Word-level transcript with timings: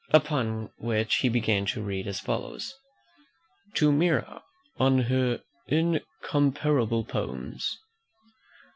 Upon 0.09 0.71
which 0.77 1.17
he 1.17 1.29
began 1.29 1.67
to 1.67 1.81
read 1.83 2.07
as 2.07 2.19
follows: 2.19 2.73
"TO 3.75 3.91
MIRA, 3.91 4.41
ON 4.79 4.97
HER 4.97 5.43
INCOMPARABLE 5.67 7.03
POEMS. 7.05 7.77